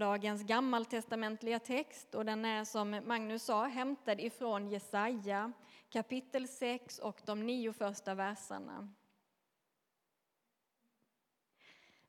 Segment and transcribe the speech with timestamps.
[0.00, 5.52] morgondagens gammaltestamentliga text och den är som Magnus sa hämtad ifrån Jesaja
[5.90, 8.88] kapitel 6 och de nio första verserna.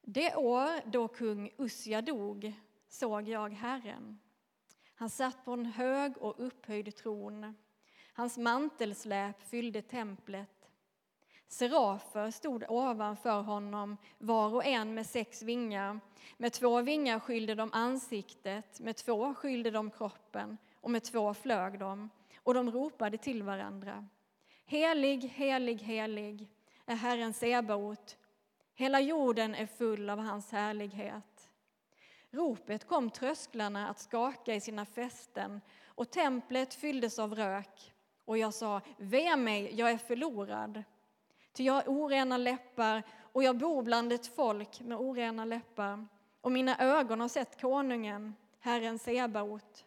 [0.01, 2.53] Det år då kung Ussia dog
[2.87, 4.19] såg jag Herren.
[4.95, 7.55] Han satt på en hög och upphöjd tron.
[8.13, 10.60] Hans mantelsläp fyllde templet
[11.51, 15.99] Serafer stod ovanför honom, var och en med sex vingar.
[16.37, 21.79] Med två vingar skylde de ansiktet, med två skylde de kroppen och med två flög
[21.79, 22.09] de,
[22.43, 24.07] och de ropade till varandra.
[24.65, 26.47] Helig, helig, helig
[26.85, 28.17] är Herren Sebaot.
[28.75, 31.49] Hela jorden är full av hans härlighet.
[32.29, 37.93] Ropet kom trösklarna att skaka i sina fästen och templet fylldes av rök.
[38.25, 40.83] Och jag sa, ve mig, jag är förlorad.
[41.53, 46.07] Ty jag har orena läppar och jag bor bland ett folk med orena läppar
[46.41, 49.85] och mina ögon har sett konungen, Herren Sebaot.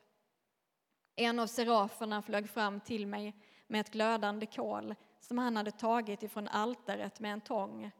[1.16, 3.34] En av seraferna flög fram till mig
[3.66, 7.90] med ett glödande kol som han hade tagit ifrån altaret med en tång.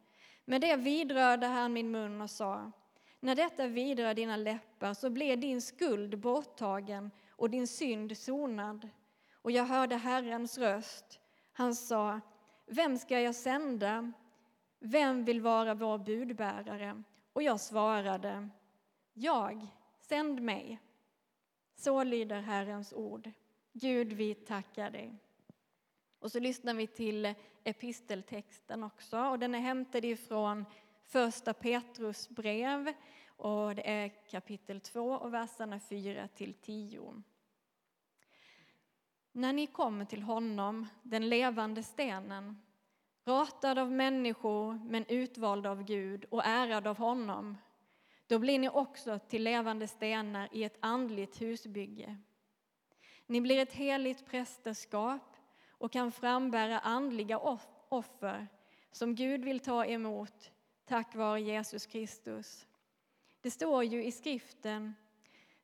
[0.45, 2.73] Med det vidrörde han min mun och sa
[3.25, 8.89] när detta vidrör dina läppar så blir din skuld borttagen och din synd sonad.
[9.33, 11.21] Och jag hörde Herrens röst.
[11.53, 12.21] Han sa
[12.67, 14.13] vem ska jag sända?
[14.79, 17.03] Vem vill vara vår budbärare?
[17.33, 18.49] Och jag svarade,
[19.13, 19.67] jag,
[20.01, 20.81] sänd mig.
[21.77, 23.31] Så lyder Herrens ord.
[23.73, 25.15] Gud, vi tackar dig.
[26.19, 27.35] Och så lyssnar vi till
[27.65, 29.19] episteltexten också.
[29.19, 30.65] Och den är hämtad ifrån
[31.03, 32.93] första Petrus brev
[33.27, 37.23] och det är kapitel 2 och verserna 4 till 10.
[39.37, 42.63] När ni kommer till honom, den levande stenen,
[43.25, 47.57] ratad av människor men utvald av Gud och ärad av honom,
[48.27, 52.17] då blir ni också till levande stenar i ett andligt husbygge.
[53.27, 55.37] Ni blir ett heligt prästerskap
[55.69, 57.39] och kan frambära andliga
[57.89, 58.49] offer
[58.93, 60.51] som Gud vill ta emot
[60.85, 62.67] tack vare Jesus Kristus.
[63.41, 64.95] Det står ju i skriften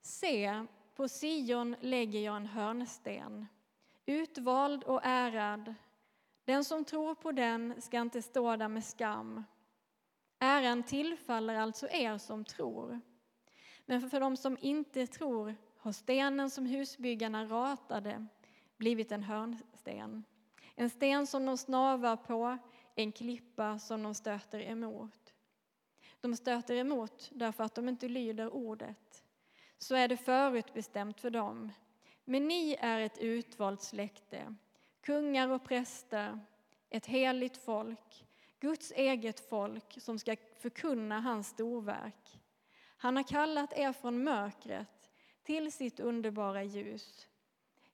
[0.00, 3.47] Se, på Sion lägger jag en hörnsten
[4.06, 5.74] utvald och ärad.
[6.44, 9.44] Den som tror på den ska inte stå där med skam.
[10.38, 13.00] Äran tillfaller alltså er som tror.
[13.86, 18.26] Men för de som inte tror har stenen som husbyggarna ratade
[18.76, 20.24] blivit en hörnsten.
[20.74, 22.58] En sten som de snavar på,
[22.94, 25.34] en klippa som de stöter emot.
[26.20, 29.24] De stöter emot därför att de inte lyder ordet.
[29.78, 31.72] Så är det förutbestämt för dem
[32.30, 34.54] men ni är ett utvalt släkte,
[35.00, 36.41] kungar och präster,
[36.91, 38.26] ett heligt folk,
[38.60, 42.41] Guds eget folk som ska förkunna hans storverk.
[42.96, 45.10] Han har kallat er från mörkret
[45.42, 47.28] till sitt underbara ljus.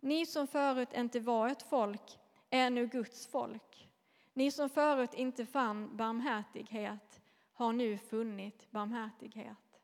[0.00, 2.18] Ni som förut inte var ett folk
[2.50, 3.88] är nu Guds folk.
[4.32, 7.20] Ni som förut inte fann barmhärtighet
[7.52, 9.80] har nu funnit barmhärtighet.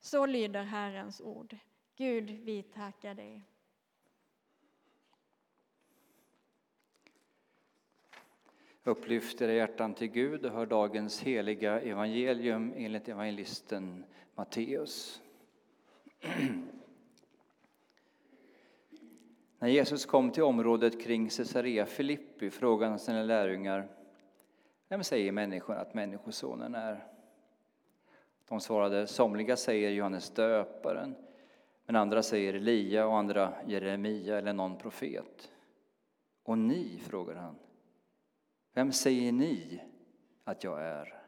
[0.00, 1.56] Så lyder Herrens ord.
[1.96, 3.51] Gud, vi tackar dig.
[8.84, 14.04] Upplyft era hjärtan till Gud och hör dagens heliga evangelium enligt evangelisten
[14.34, 15.22] Matteus.
[19.58, 23.88] När Jesus kom till området kring Caesarea Filippi frågade han sina lärjungar
[24.88, 27.06] Vem säger människan att Människosonen är?
[28.48, 31.14] De svarade Somliga säger Johannes döparen
[31.86, 35.52] men andra säger Elia och andra Jeremia eller någon profet.
[36.42, 37.56] Och ni, frågar han,
[38.74, 39.82] vem säger ni
[40.44, 41.22] att jag är?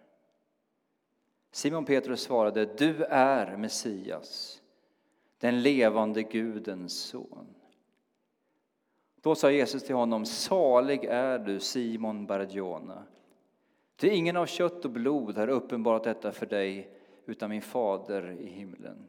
[1.50, 4.62] Simon Petrus svarade, du är Messias,
[5.38, 7.46] den levande Gudens son.
[9.20, 13.02] Då sa Jesus till honom, salig är du Simon Bardiona.
[13.96, 16.90] Ty ingen av kött och blod har uppenbarat detta för dig,
[17.26, 19.06] utan min fader i himlen.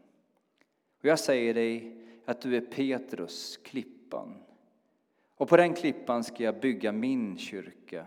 [1.00, 4.43] Och jag säger dig att du är Petrus, klippan,
[5.38, 8.05] och på den klippan ska jag bygga min kyrka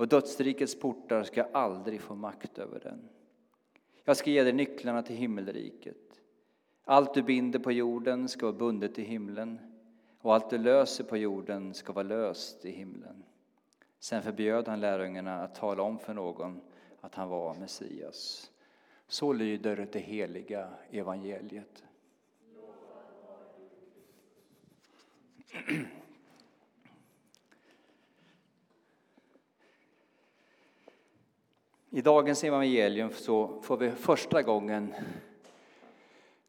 [0.00, 3.08] och dödsrikets portar ska aldrig få makt över den.
[4.04, 6.20] Jag ska ge dig nycklarna till himmelriket.
[6.84, 9.58] Allt du binder på jorden ska vara bundet i himlen
[10.20, 13.24] och allt du löser på jorden ska vara löst i himlen.
[13.98, 16.60] Sen förbjöd han lärjungarna att tala om för någon
[17.00, 18.50] att han var Messias.
[19.06, 21.84] Så lyder det heliga evangeliet.
[31.92, 34.94] I dagens evangelium så får vi första gången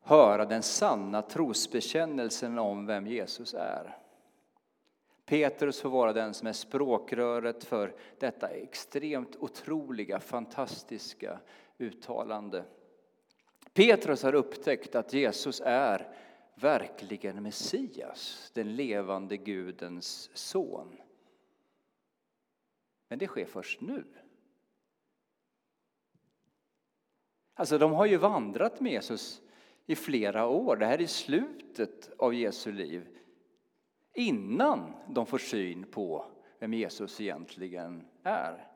[0.02, 3.98] höra den sanna trosbekännelsen om vem Jesus är.
[5.26, 11.40] Petrus får vara den som är språkröret för detta extremt otroliga, fantastiska
[11.78, 12.64] uttalande.
[13.74, 16.16] Petrus har upptäckt att Jesus är
[16.56, 20.98] verkligen Messias, den levande Gudens son.
[23.08, 24.04] Men det sker först nu.
[27.62, 29.42] Alltså, de har ju vandrat med Jesus
[29.86, 30.76] i flera år.
[30.76, 33.08] Det här är slutet av Jesu liv.
[34.14, 36.26] Innan de får syn på
[36.60, 38.68] vem Jesus egentligen är.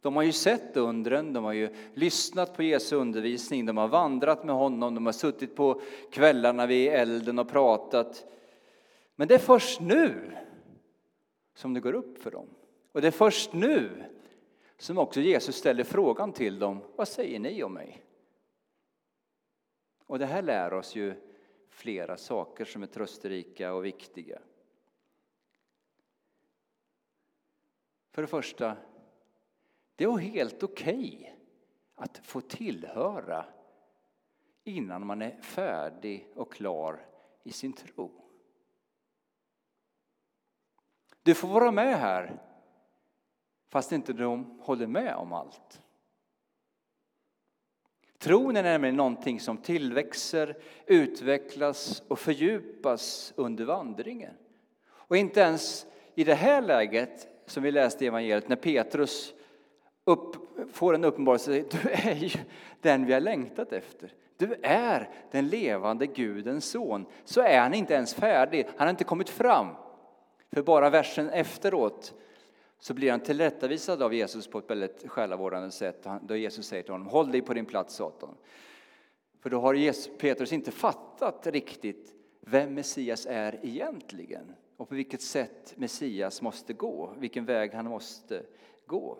[0.00, 4.44] De har ju sett undren, de har ju lyssnat på Jesu undervisning, de har vandrat
[4.44, 5.80] med honom, de har suttit på
[6.12, 8.26] kvällarna vid elden och pratat.
[9.16, 10.36] Men det är först nu
[11.54, 12.48] som det går upp för dem.
[12.92, 14.04] Och det är först nu
[14.78, 18.02] som också Jesus ställer frågan till dem, vad säger ni om mig?
[20.12, 21.14] Och det här lär oss ju
[21.68, 24.38] flera saker som är trösterika och viktiga.
[28.10, 28.76] För det första,
[29.96, 31.34] det är helt okej okay
[31.94, 33.44] att få tillhöra
[34.64, 37.06] innan man är färdig och klar
[37.42, 38.10] i sin tro.
[41.22, 42.42] Du får vara med här
[43.68, 45.82] fast inte de håller med om allt.
[48.22, 54.34] Tron är nämligen någonting som tillväxer, utvecklas och fördjupas under vandringen.
[54.90, 59.34] Och inte ens i det här läget, som vi läste i evangeliet, när Petrus
[60.04, 60.36] upp,
[60.72, 62.30] får en uppenbarelse, du är ju
[62.80, 64.12] den vi har längtat efter.
[64.36, 67.06] Du är den levande Gudens son.
[67.24, 69.68] Så är han inte ens färdig, han har inte kommit fram.
[70.52, 72.14] För bara versen efteråt
[72.82, 76.06] så blir han tillrättavisad av Jesus på ett väldigt själavårdande sätt.
[76.22, 78.36] Då Jesus säger till honom, håll dig på din plats Satan.
[79.40, 85.22] För då har Jesus, Petrus inte fattat riktigt vem Messias är egentligen och på vilket
[85.22, 88.42] sätt Messias måste gå, vilken väg han måste
[88.86, 89.18] gå.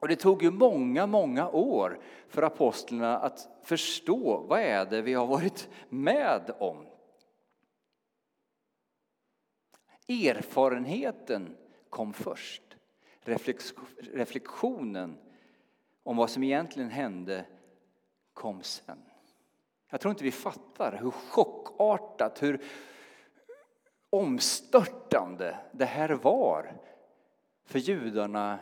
[0.00, 5.14] Och det tog ju många, många år för apostlarna att förstå vad är det vi
[5.14, 6.86] har varit med om.
[10.08, 11.56] Erfarenheten
[11.90, 12.67] kom först
[14.12, 15.18] reflektionen
[16.02, 17.44] om vad som egentligen hände
[18.32, 18.98] kom sen.
[19.90, 22.64] Jag tror inte vi fattar hur chockartat, hur
[24.10, 26.72] omstörtande det här var
[27.64, 28.58] för judarna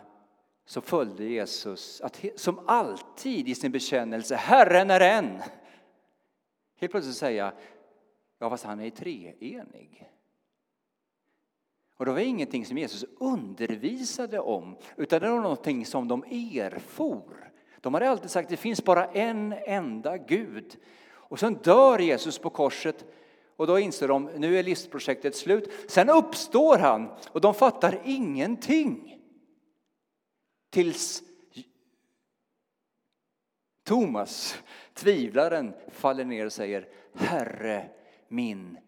[0.64, 5.42] som följde Jesus, att som alltid i sin bekännelse, Herren är en.
[6.76, 7.52] Helt plötsligt säga,
[8.38, 10.10] ja fast han är treenig.
[11.96, 17.52] Och det var ingenting som Jesus undervisade om, utan det var någonting som de erfor.
[17.81, 20.76] De hade alltid sagt att det finns bara en enda Gud.
[21.08, 23.04] Och sen dör Jesus på korset
[23.56, 25.72] och då inser de nu är livsprojektet slut.
[25.88, 29.20] Sen uppstår han och de fattar ingenting.
[30.70, 31.22] Tills
[33.84, 34.62] Thomas,
[34.94, 37.88] tvivlaren, faller ner och säger Herre
[38.28, 38.78] min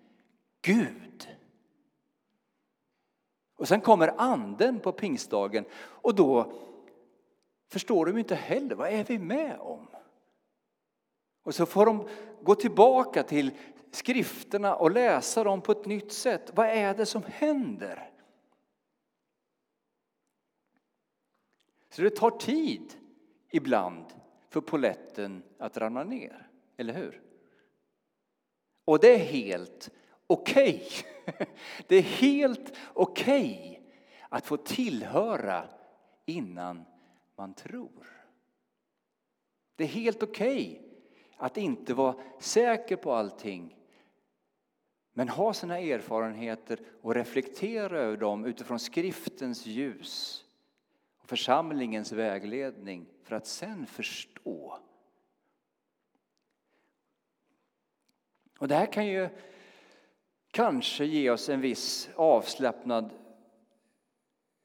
[0.62, 1.37] Gud.
[3.58, 6.52] Och sen kommer anden på pingstdagen och då
[7.68, 9.86] förstår de inte heller vad är vi med om.
[11.42, 12.08] Och så får de
[12.42, 13.50] gå tillbaka till
[13.90, 16.50] skrifterna och läsa dem på ett nytt sätt.
[16.54, 18.10] Vad är det som händer?
[21.90, 22.94] Så det tar tid
[23.50, 24.04] ibland
[24.48, 27.22] för poletten att ramla ner, eller hur?
[28.84, 29.90] Och det är helt
[30.26, 30.82] okej.
[30.86, 31.17] Okay.
[31.86, 33.78] Det är helt okej okay
[34.28, 35.68] att få tillhöra
[36.26, 36.84] innan
[37.36, 38.06] man tror.
[39.76, 40.88] Det är helt okej okay
[41.36, 43.76] att inte vara säker på allting
[45.12, 50.44] men ha sina erfarenheter och reflektera över dem utifrån skriftens ljus
[51.18, 54.78] och församlingens vägledning för att sen förstå.
[58.58, 59.28] Och det här kan ju
[60.58, 63.10] kanske ge oss en viss avslappnad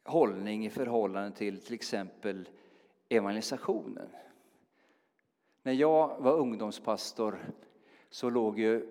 [0.05, 2.49] hållning i förhållande till till exempel
[3.09, 4.09] evangelisationen.
[5.63, 7.39] När jag var ungdomspastor
[8.09, 8.87] så låg ju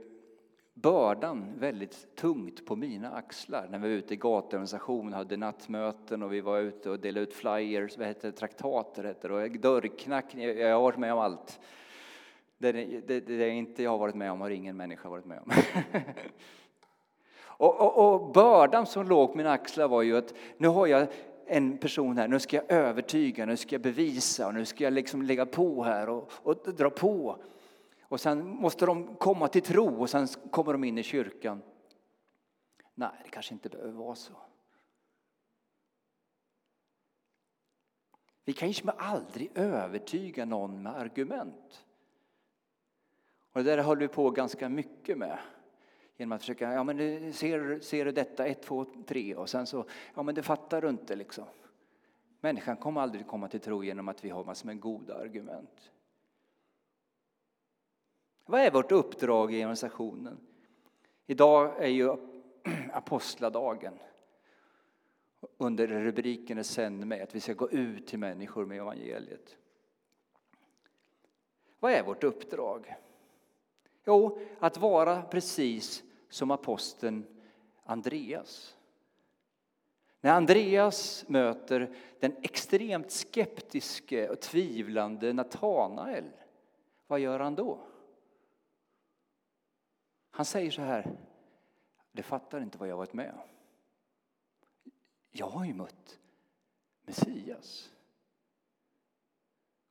[0.75, 6.33] bördan väldigt tungt på mina axlar när vi var ute i gatuorganisationen, hade nattmöten och
[6.33, 10.45] vi var ute och delade ut flyers, vad heter det, traktater heter det, och dörrknackning,
[10.45, 11.61] jag har varit med om allt.
[12.59, 15.53] Det, det, det inte jag har varit med om har ingen människa varit med om.
[17.57, 21.07] Och, och, och bördan som låg på mina axlar var ju att nu har jag
[21.47, 24.93] en person här, nu ska jag övertyga, nu ska jag bevisa och nu ska jag
[24.93, 27.39] liksom lägga på här och, och dra på.
[28.03, 31.63] Och sen måste de komma till tro och sen kommer de in i kyrkan.
[32.95, 34.33] Nej, det kanske inte behöver vara så.
[38.45, 41.85] Vi kan ju aldrig övertyga någon med argument.
[43.53, 45.39] Och det där håller vi på ganska mycket med.
[46.23, 49.85] Genom att försöka, ja men ser, ser du detta, ett, två, tre och sen så,
[50.15, 51.45] ja men det fattar du inte liksom.
[52.41, 55.91] Människan kommer aldrig komma till tro genom att vi har massor med goda argument.
[58.45, 60.39] Vad är vårt uppdrag i organisationen?
[61.27, 62.17] Idag är ju
[62.93, 63.95] apostladagen.
[65.57, 69.57] Under rubriken är Sänd mig, att vi ska gå ut till människor med evangeliet.
[71.81, 72.95] Vad är vårt uppdrag?
[74.05, 77.27] Jo, att vara precis som aposteln
[77.85, 78.77] Andreas.
[80.21, 86.25] När Andreas möter den extremt skeptiske och tvivlande Natanael,
[87.07, 87.79] vad gör han då?
[90.31, 91.19] Han säger så här,
[92.13, 93.49] det fattar inte vad jag varit med om.
[95.31, 96.19] Jag har ju mött
[97.03, 97.91] Messias.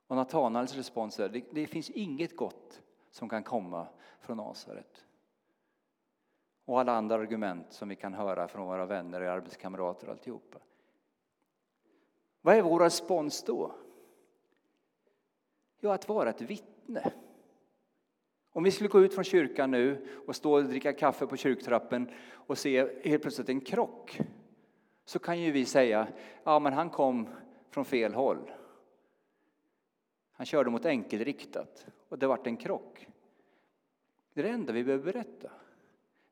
[0.07, 2.81] Och Natanaels respons är, det, det finns inget gott
[3.11, 3.87] som kan komma
[4.19, 5.05] från Nasaret.
[6.65, 10.59] Och alla andra argument som vi kan höra från våra vänner och arbetskamrater och alltihopa.
[12.41, 13.75] Vad är vår respons då?
[15.79, 17.11] Jo, att vara ett vittne.
[18.51, 22.09] Om vi skulle gå ut från kyrkan nu och stå och dricka kaffe på kyrktrappen
[22.33, 24.19] och se helt plötsligt en krock
[25.05, 26.07] så kan ju vi säga
[26.43, 27.27] ja men han kom
[27.69, 28.51] från fel håll.
[30.31, 33.07] Han körde mot enkelriktat och det vart en krock.
[34.33, 35.51] Det är det enda vi behöver berätta.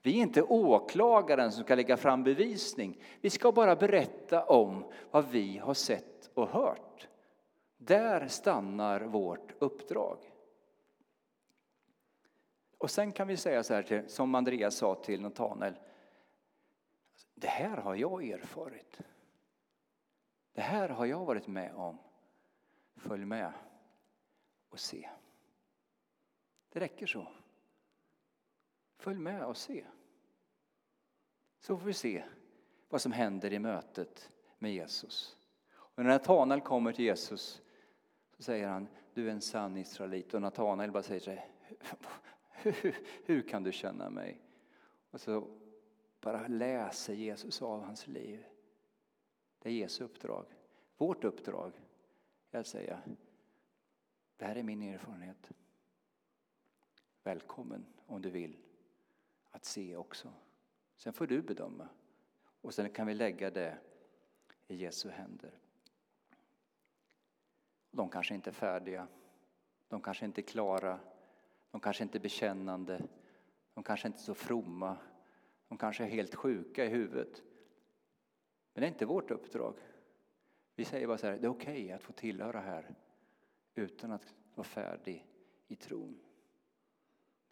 [0.01, 3.03] Vi är inte åklagaren som ska lägga fram bevisning.
[3.21, 7.07] Vi ska bara berätta om vad vi har sett och hört.
[7.77, 10.17] Där stannar vårt uppdrag.
[12.77, 15.75] Och sen kan vi säga så här, till, som Andreas sa till Natanael.
[17.35, 19.01] Det här har jag erfarit.
[20.53, 21.97] Det här har jag varit med om.
[22.95, 23.53] Följ med
[24.69, 25.09] och se.
[26.69, 27.27] Det räcker så.
[28.99, 29.85] Följ med och se.
[31.59, 32.23] Så får vi se
[32.89, 35.37] vad som händer i mötet med Jesus.
[35.71, 37.61] Och när Natanael kommer till Jesus
[38.37, 40.33] så säger han, du är en sann israelit.
[40.33, 41.47] Och Natanael bara säger så här,
[42.51, 44.41] hur, hur kan du känna mig?
[45.11, 45.47] Och så
[46.21, 48.45] bara läser Jesus av hans liv.
[49.59, 50.45] Det är Jesu uppdrag.
[50.97, 51.71] Vårt uppdrag
[52.51, 53.01] är att säga,
[54.37, 55.51] det här är min erfarenhet.
[57.23, 58.57] Välkommen om du vill
[59.51, 60.33] att se också.
[60.95, 61.89] Sen får du bedöma.
[62.61, 63.77] Och sen kan vi lägga det
[64.67, 65.59] i Jesu händer.
[67.91, 69.07] De kanske inte är färdiga.
[69.87, 70.99] De kanske inte är klara.
[71.71, 73.01] De kanske inte är bekännande.
[73.73, 74.97] De kanske inte är så fromma.
[75.67, 77.43] De kanske är helt sjuka i huvudet.
[78.73, 79.73] Men det är inte vårt uppdrag.
[80.75, 82.95] Vi säger bara så här, det är okej okay att få tillhöra här
[83.75, 85.27] utan att vara färdig
[85.67, 86.19] i tron.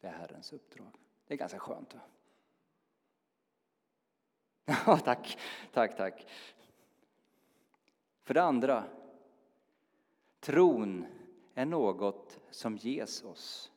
[0.01, 1.06] Det är Herrens uppdrag.
[1.27, 1.93] Det är ganska skönt.
[1.93, 2.01] Va?
[4.85, 5.37] Ja, tack,
[5.73, 6.27] tack, tack.
[8.23, 8.83] För det andra,
[10.39, 11.05] tron
[11.53, 13.71] är något som ges oss.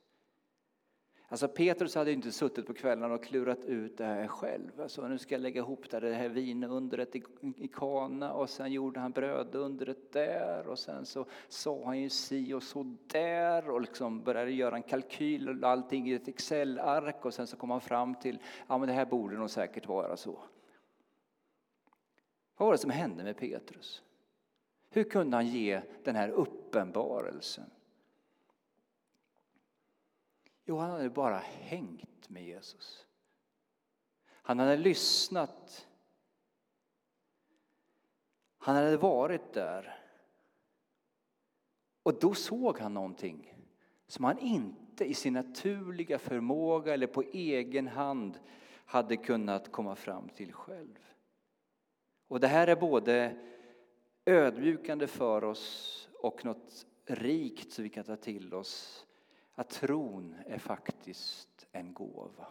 [1.30, 4.80] Alltså Petrus hade inte suttit på kvällarna och klurat ut det här själv.
[4.80, 7.22] Alltså, nu ska jag lägga ihop det här vinundret i,
[7.56, 12.54] i Kana och sen gjorde han brödundret där och sen så sa han ju si
[12.54, 17.34] och så där och liksom började göra en kalkyl och allting i ett Excel-ark och
[17.34, 20.38] sen så kom han fram till ja men det här borde nog säkert vara så.
[22.56, 24.02] Vad var det som hände med Petrus?
[24.90, 27.70] Hur kunde han ge den här uppenbarelsen?
[30.70, 33.06] Jo, han hade bara hängt med Jesus.
[34.28, 35.88] Han hade lyssnat.
[38.58, 39.98] Han hade varit där.
[42.02, 43.54] Och då såg han någonting
[44.06, 48.38] som han inte i sin naturliga förmåga eller på egen hand
[48.84, 50.98] hade kunnat komma fram till själv.
[52.28, 53.36] Och det här är både
[54.24, 59.06] ödmjukande för oss och något rikt som vi kan ta till oss
[59.60, 62.46] att tron är faktiskt en gåva.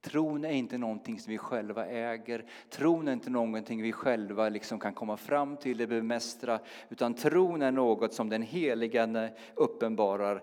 [0.00, 2.44] Tron är inte någonting som vi själva äger.
[2.70, 6.60] Tron är inte någonting vi själva liksom kan komma fram till eller bemästra.
[6.88, 10.42] Utan tron är något som den helige uppenbarar.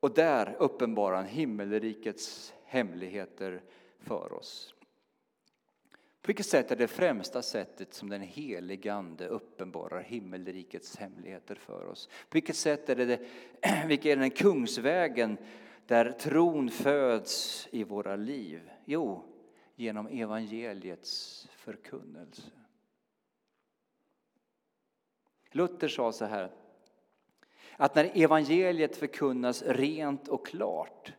[0.00, 3.62] Och där uppenbarar han himmelrikets hemligheter
[3.98, 4.74] för oss.
[6.24, 11.86] På vilket sätt är det främsta sättet som den helige Ande uppenbarar himmelrikets hemligheter för
[11.86, 12.06] oss?
[12.06, 13.20] På vilket sätt är det, det
[13.86, 15.36] vilken är den kungsvägen
[15.86, 18.70] där tron föds i våra liv?
[18.84, 19.24] Jo,
[19.76, 22.50] genom evangeliets förkunnelse.
[25.50, 26.50] Luther sa så här,
[27.76, 31.12] att när evangeliet förkunnas rent och klart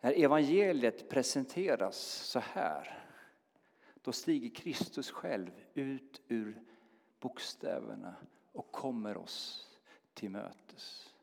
[0.00, 2.98] När evangeliet presenteras så här,
[4.02, 6.62] då stiger Kristus själv ut ur
[7.20, 8.14] bokstäverna
[8.52, 9.68] och kommer oss
[10.14, 11.14] till mötes.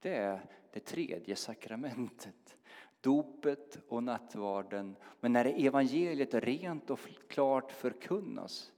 [0.00, 0.40] Det är
[0.72, 2.56] det tredje sakramentet,
[3.00, 4.96] dopet och nattvarden.
[5.20, 8.72] Men när evangeliet rent och klart förkunnas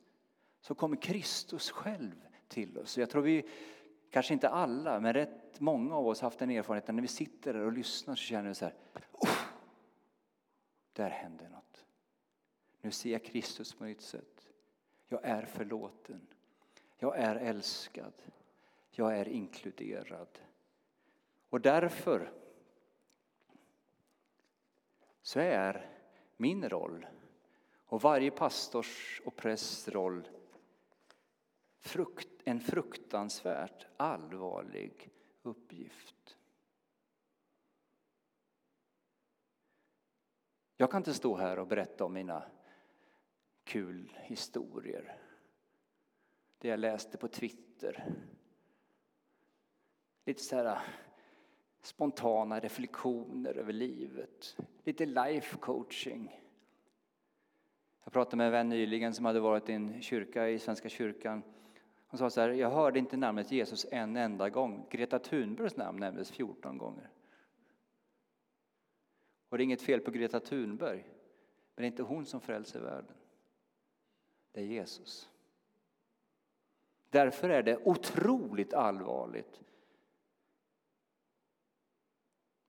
[0.61, 2.99] så kommer Kristus själv till oss.
[2.99, 3.49] Jag tror vi
[4.11, 7.53] kanske inte alla, men rätt många av oss har haft den erfarenheten när vi sitter
[7.53, 8.75] där och lyssnar så känner vi så här,
[9.13, 9.39] oh,
[10.93, 11.87] där händer något.
[12.81, 14.49] Nu ser jag Kristus på nytt sätt.
[15.09, 16.27] Jag är förlåten.
[16.99, 18.13] Jag är älskad.
[18.91, 20.39] Jag är inkluderad.
[21.49, 22.33] Och därför
[25.23, 25.91] så är
[26.37, 27.07] min roll
[27.87, 30.29] och varje pastors och prästs roll
[31.81, 35.11] frukt, en fruktansvärt allvarlig
[35.43, 36.37] uppgift.
[40.77, 42.43] Jag kan inte stå här och berätta om mina
[43.65, 45.17] kul historier.
[46.59, 48.15] Det jag läste på Twitter.
[50.25, 50.79] Lite så här äh,
[51.81, 54.57] spontana reflektioner över livet.
[54.85, 56.41] Lite life coaching.
[58.05, 61.43] Jag pratade med en vän nyligen som hade varit i en kyrka i Svenska kyrkan
[62.11, 64.87] han sa så här, jag hörde inte namnet Jesus en enda gång.
[64.91, 67.11] Greta Thunbergs namn nämndes 14 gånger.
[69.49, 71.05] Och det är inget fel på Greta Thunberg,
[71.75, 73.17] men det är inte hon som frälser världen.
[74.53, 75.31] Det är Jesus.
[77.11, 79.61] Därför är det otroligt allvarligt.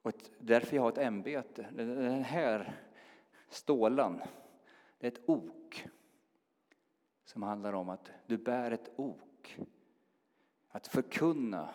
[0.02, 1.68] Och därför jag har ett ämbete.
[1.72, 2.80] Den här
[3.50, 4.22] stålan,
[4.98, 5.88] det är ett ok
[7.24, 9.31] som handlar om att du bär ett ok
[10.70, 11.70] att förkunna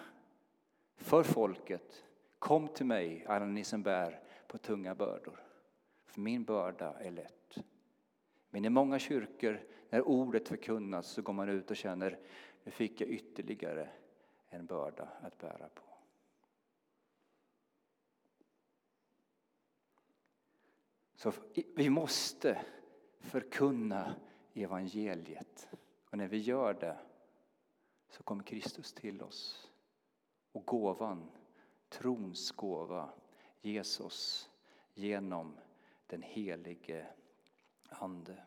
[0.96, 2.02] för folket
[2.38, 5.44] Kom till mig, alla ni som bär på tunga bördor,
[6.04, 7.58] för min börda är lätt.
[8.50, 12.18] Men i många kyrkor, när ordet förkunnas, så går man ut och känner
[12.64, 13.88] nu fick jag ytterligare
[14.48, 15.82] en börda att bära på.
[21.14, 21.32] Så
[21.76, 22.64] vi måste
[23.20, 24.14] förkunna
[24.54, 25.68] evangeliet.
[26.10, 26.98] Och när vi gör det
[28.08, 29.70] så kommer Kristus till oss.
[30.52, 31.30] Och gåvan,
[31.88, 33.10] trons gåva,
[33.60, 34.50] Jesus
[34.94, 35.56] genom
[36.06, 37.06] den helige
[37.88, 38.42] Ande.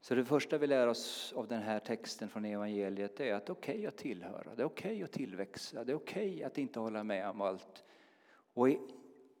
[0.00, 3.50] Så det första vi lär oss av den här texten från evangeliet är att det
[3.50, 6.44] är okej okay att tillhöra, det är okej okay att tillväxa, det är okej okay
[6.44, 7.84] att inte hålla med om allt.
[8.54, 8.78] Och i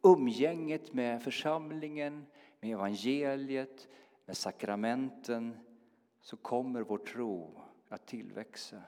[0.02, 2.26] umgänget med församlingen,
[2.60, 3.88] med evangeliet,
[4.24, 5.58] med sakramenten
[6.24, 8.82] så kommer vår tro att tillväxa.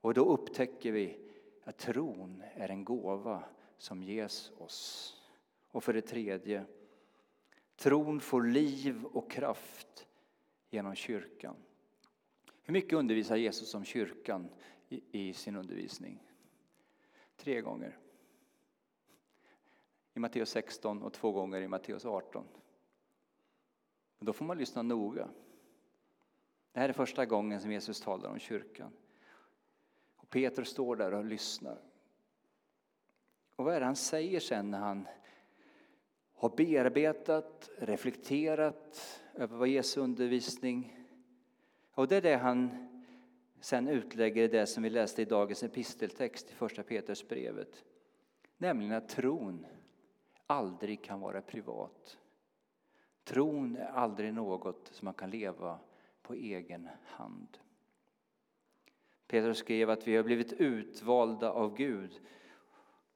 [0.00, 1.18] Och då upptäcker vi
[1.64, 3.44] att tron är en gåva
[3.76, 5.10] som ges oss.
[5.70, 6.64] Och för det tredje,
[7.76, 10.06] tron får liv och kraft
[10.70, 11.56] genom kyrkan.
[12.62, 14.48] Hur mycket undervisar Jesus om kyrkan
[14.88, 16.22] i, i sin undervisning?
[17.36, 17.98] Tre gånger.
[20.14, 22.44] I Matteus 16 och två gånger i Matteus 18.
[24.18, 25.28] då får man lyssna noga.
[26.74, 28.92] Det här är första gången som Jesus talar om kyrkan.
[30.16, 31.78] Och Peter står där och lyssnar.
[33.56, 35.08] Och vad är det han säger sen när han
[36.34, 41.04] har bearbetat, reflekterat över vad Jesu undervisning
[41.94, 42.88] och det är det han
[43.60, 47.84] sen utlägger i det som vi läste i dagens episteltext i första Petrusbrevet.
[48.56, 49.66] Nämligen att tron
[50.46, 52.18] aldrig kan vara privat.
[53.24, 55.78] Tron är aldrig något som man kan leva
[56.24, 57.58] på egen hand.
[59.26, 62.20] Petrus skrev att vi har blivit utvalda av Gud.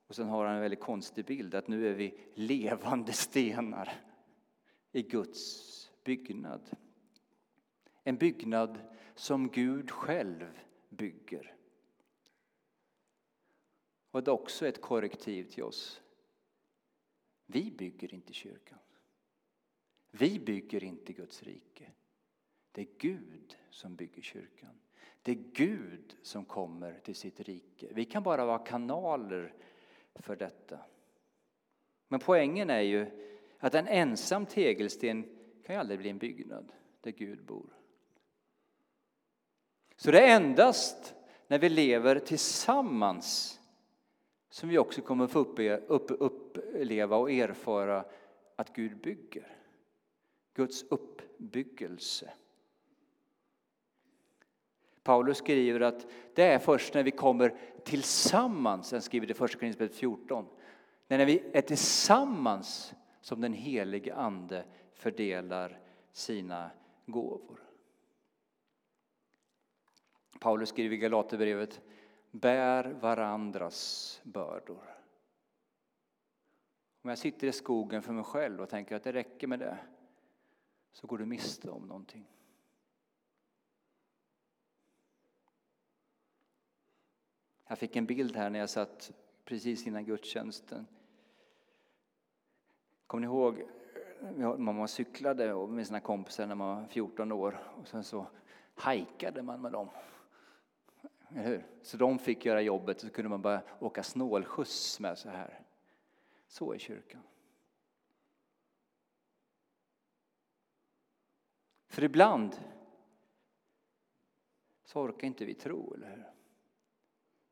[0.06, 3.92] Och sen har han en väldigt konstig bild att nu är vi levande stenar
[4.92, 6.70] i Guds byggnad.
[8.04, 8.78] En byggnad
[9.14, 11.54] som Gud själv bygger.
[14.10, 16.02] Och det är också ett korrektiv till oss.
[17.46, 18.78] Vi bygger inte kyrkan.
[20.10, 21.92] Vi bygger inte Guds rike.
[22.78, 24.80] Det är Gud som bygger kyrkan.
[25.22, 27.88] Det är Gud som kommer till sitt rike.
[27.90, 29.54] Vi kan bara vara kanaler
[30.14, 30.78] för detta.
[32.08, 33.06] Men poängen är ju
[33.58, 35.22] att en ensam tegelsten
[35.66, 37.78] kan ju aldrig bli en byggnad där Gud bor.
[39.96, 41.14] Så det är endast
[41.46, 43.60] när vi lever tillsammans
[44.50, 45.38] som vi också kommer få
[46.08, 48.04] uppleva och erfara
[48.56, 49.56] att Gud bygger.
[50.54, 52.32] Guds uppbyggelse.
[55.08, 59.58] Paulus skriver att det är först när vi kommer tillsammans, han skriver det i första
[59.58, 60.46] Korinthierbrevet 14,
[61.06, 65.80] när vi är tillsammans som den helige Ande fördelar
[66.12, 66.70] sina
[67.06, 67.60] gåvor.
[70.40, 71.80] Paulus skriver i Galaterbrevet,
[72.30, 74.94] bär varandras bördor.
[77.02, 79.78] Om jag sitter i skogen för mig själv och tänker att det räcker med det,
[80.92, 82.26] så går du miste om någonting.
[87.68, 89.12] Jag fick en bild här när jag satt
[89.44, 90.86] precis innan gudstjänsten.
[93.06, 93.68] Kommer ni ihåg
[94.58, 98.26] mamma cyklade med sina kompisar när man var 14 år och sen så
[98.74, 99.88] hajkade man med dem.
[101.30, 101.66] Eller hur?
[101.82, 105.60] Så de fick göra jobbet så kunde man bara åka snålskjuts med så här.
[106.46, 107.22] Så är kyrkan.
[111.88, 112.56] För ibland
[114.84, 116.37] så orkar inte vi tro, eller hur?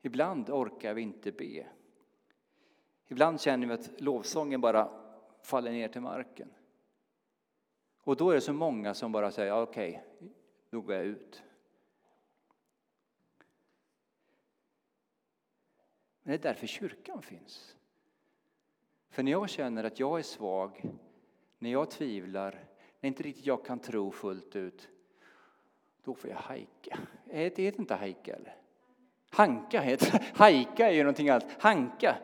[0.01, 1.67] Ibland orkar vi inte be.
[3.07, 4.89] Ibland känner vi att lovsången bara
[5.43, 6.49] faller ner till marken.
[7.97, 10.29] Och då är det så många som bara säger okej, okay,
[10.69, 11.43] då går jag ut.
[16.21, 17.75] Men det är därför kyrkan finns.
[19.09, 20.81] För när jag känner att jag är svag,
[21.59, 22.65] när jag tvivlar,
[22.99, 24.89] när inte riktigt jag kan tro fullt ut,
[26.03, 26.99] då får jag hajka.
[27.25, 28.66] Det inte hajka eller?
[29.29, 30.25] Hanka heter det.
[30.35, 31.45] Hajka är ju någonting annat.
[31.59, 32.17] Hanka.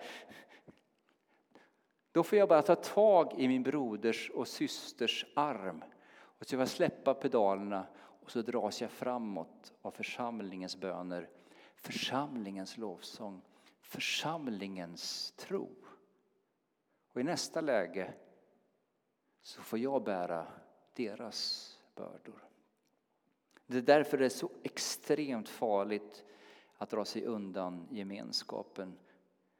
[2.12, 5.84] Då får jag bara ta tag i min broders och systers arm
[6.16, 11.30] och så får jag släppa pedalerna och så dras jag framåt av församlingens böner,
[11.76, 13.42] församlingens lovsång,
[13.82, 15.70] församlingens tro.
[17.13, 18.13] Och i nästa läge
[19.42, 20.48] så får jag bära
[20.94, 22.44] deras bördor.
[23.66, 26.24] Det är därför det är så extremt farligt
[26.78, 28.98] att dra sig undan gemenskapen.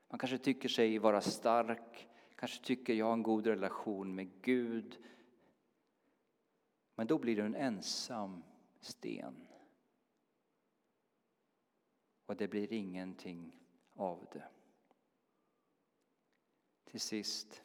[0.10, 4.98] Man kanske tycker sig vara stark, kanske tycker jag har en god relation med Gud.
[6.96, 8.44] Men då blir du en ensam
[8.80, 9.48] sten.
[12.26, 13.60] Och det blir ingenting
[13.96, 14.48] av det.
[16.84, 17.64] Till sist,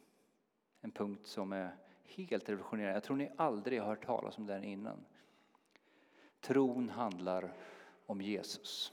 [0.80, 2.94] en punkt som är helt revolutionerande.
[2.94, 5.04] Jag tror ni aldrig har hört talas om den innan.
[6.40, 7.54] Tron handlar
[8.06, 8.92] om Jesus.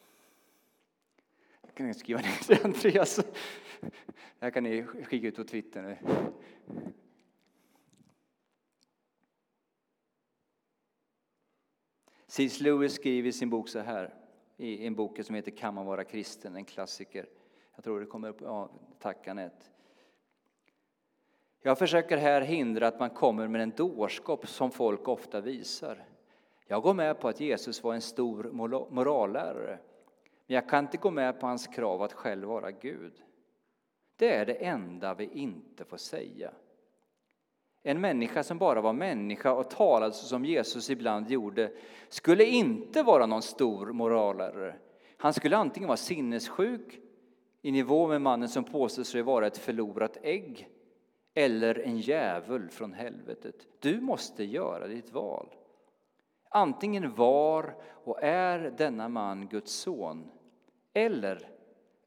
[1.75, 3.15] Kan ni skriva ner till Andreas.
[3.15, 3.91] Det
[4.39, 5.97] här kan ni skicka ut på Twitter nu.
[12.27, 12.59] C.S.
[12.59, 14.13] Lewis skriver i sin bok så här,
[14.57, 16.55] i en bok som heter Kan man vara kristen?
[16.55, 17.25] En klassiker.
[17.75, 19.65] Jag tror det kommer upp, ja, tack Anette.
[21.61, 26.05] Jag försöker här hindra att man kommer med en dårskap som folk ofta visar.
[26.67, 28.49] Jag går med på att Jesus var en stor
[28.91, 29.79] morallärare,
[30.47, 33.13] men jag kan inte gå med på hans krav att själv vara Gud.
[34.15, 36.51] Det är det enda vi inte får säga.
[37.84, 41.71] En människa som bara var människa och talade som Jesus ibland gjorde
[42.10, 44.75] skulle inte vara någon stor morallärare.
[45.17, 46.99] Han skulle antingen vara sinnessjuk
[47.62, 50.69] i nivå med mannen som påstår sig vara ett förlorat ägg
[51.34, 53.55] eller en djävul från helvetet.
[53.79, 55.49] Du måste göra ditt val.
[56.49, 60.31] Antingen var och är denna man Guds son
[60.95, 61.49] eller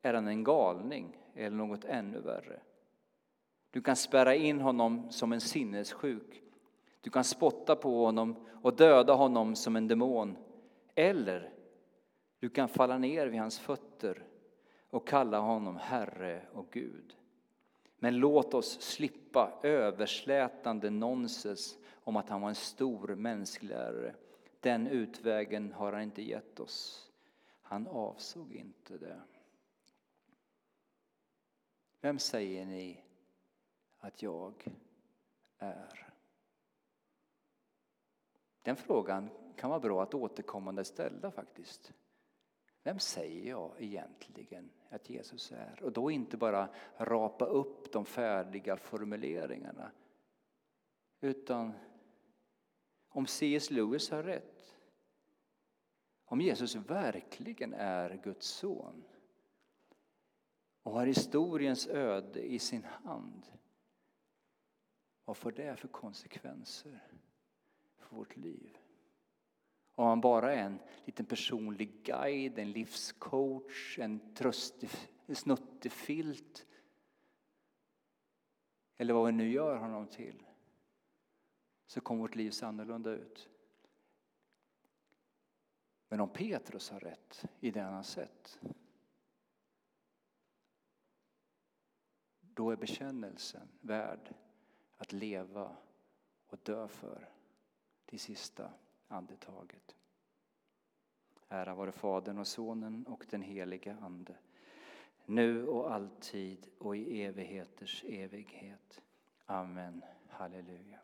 [0.03, 2.61] är han en galning eller något ännu värre.
[3.71, 6.43] Du kan spärra in honom som en sinnessjuk.
[7.01, 10.37] Du kan spotta på honom och döda honom som en demon.
[10.95, 11.51] Eller
[12.41, 14.23] du kan falla ner vid hans fötter
[14.91, 17.17] och kalla honom Herre och Gud.
[17.99, 24.15] Men låt oss slippa överslätande nonsens om att han var en stor mänskligare.
[24.61, 27.08] Den utvägen har han inte gett oss.
[27.69, 29.21] Han avsåg inte det.
[32.01, 33.05] Vem säger ni
[33.99, 34.67] att jag
[35.59, 36.13] är?
[38.63, 41.93] Den frågan kan vara bra att återkommande ställa faktiskt.
[42.83, 45.83] Vem säger jag egentligen att Jesus är?
[45.83, 49.91] Och då inte bara rapa upp de färdiga formuleringarna.
[51.21, 51.73] Utan
[53.09, 53.71] om C.S.
[53.71, 54.58] Lewis har rätt,
[56.31, 59.05] om Jesus verkligen är Guds son
[60.83, 63.47] och har historiens öde i sin hand.
[65.25, 67.01] Vad får det för konsekvenser
[67.97, 68.79] för vårt liv?
[69.95, 74.21] Om han bara är en liten personlig guide, en livscoach, en
[75.35, 76.67] snuttefilt
[78.97, 80.43] eller vad vi nu gör honom till
[81.87, 83.49] så kommer vårt liv se annorlunda ut.
[86.09, 88.61] Men om Petrus har rätt i det han har sett
[92.59, 94.35] då är bekännelsen värd
[94.97, 95.77] att leva
[96.47, 97.29] och dö för
[98.05, 98.71] det sista
[99.09, 99.97] andetaget.
[101.49, 104.37] Ära vare Fadern och Sonen och den helige Ande,
[105.27, 109.03] nu och alltid och i evigheters evighet.
[109.47, 110.05] Amen.
[110.29, 111.01] Halleluja.